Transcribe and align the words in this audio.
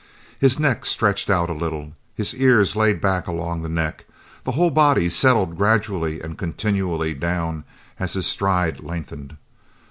His 0.39 0.57
neck 0.57 0.87
stretched 0.87 1.29
out 1.29 1.47
a 1.51 1.53
little 1.53 1.91
his 2.15 2.33
ears 2.33 2.75
laid 2.75 2.99
back 3.01 3.27
along 3.27 3.61
the 3.61 3.69
neck 3.69 4.07
his 4.43 4.55
whole 4.55 4.71
body 4.71 5.09
settled 5.09 5.55
gradually 5.55 6.19
and 6.19 6.39
continually 6.39 7.13
down 7.13 7.65
as 7.99 8.13
his 8.13 8.25
stride 8.25 8.79
lengthened. 8.79 9.37